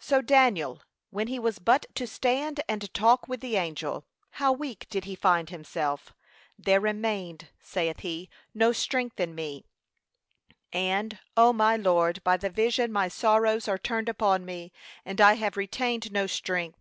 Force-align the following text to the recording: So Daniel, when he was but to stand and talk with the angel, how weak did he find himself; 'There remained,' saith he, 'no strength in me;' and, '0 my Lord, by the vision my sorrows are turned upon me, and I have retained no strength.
So 0.00 0.20
Daniel, 0.22 0.82
when 1.10 1.28
he 1.28 1.38
was 1.38 1.60
but 1.60 1.86
to 1.94 2.04
stand 2.04 2.60
and 2.68 2.92
talk 2.92 3.28
with 3.28 3.38
the 3.40 3.54
angel, 3.54 4.04
how 4.42 4.50
weak 4.50 4.88
did 4.90 5.04
he 5.04 5.14
find 5.14 5.50
himself; 5.50 6.12
'There 6.58 6.80
remained,' 6.80 7.46
saith 7.60 8.00
he, 8.00 8.28
'no 8.54 8.72
strength 8.72 9.20
in 9.20 9.36
me;' 9.36 9.64
and, 10.72 11.20
'0 11.38 11.52
my 11.52 11.76
Lord, 11.76 12.24
by 12.24 12.36
the 12.36 12.50
vision 12.50 12.90
my 12.90 13.06
sorrows 13.06 13.68
are 13.68 13.78
turned 13.78 14.08
upon 14.08 14.44
me, 14.44 14.72
and 15.04 15.20
I 15.20 15.34
have 15.34 15.56
retained 15.56 16.10
no 16.10 16.26
strength. 16.26 16.80